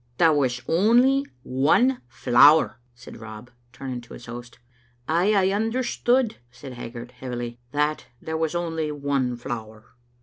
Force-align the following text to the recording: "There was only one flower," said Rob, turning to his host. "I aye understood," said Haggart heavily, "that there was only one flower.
"There 0.17 0.33
was 0.33 0.63
only 0.67 1.27
one 1.43 2.01
flower," 2.07 2.79
said 2.95 3.17
Rob, 3.17 3.51
turning 3.71 4.01
to 4.01 4.15
his 4.15 4.25
host. 4.25 4.57
"I 5.07 5.31
aye 5.31 5.51
understood," 5.51 6.37
said 6.49 6.73
Haggart 6.73 7.11
heavily, 7.11 7.59
"that 7.71 8.07
there 8.19 8.35
was 8.35 8.55
only 8.55 8.91
one 8.91 9.35
flower. 9.35 9.93